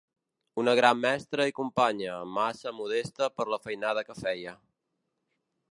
Una 0.61 0.71
gran 0.77 1.01
mestra 1.01 1.45
i 1.49 1.53
companya, 1.59 2.15
massa 2.39 2.73
modesta 2.79 3.29
per 3.39 3.49
la 3.55 3.61
feinada 3.67 4.05
que 4.09 4.21
feia. 4.23 4.57